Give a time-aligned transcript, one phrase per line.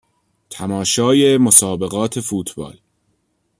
[0.49, 2.77] تماشای مسابقات فوتبال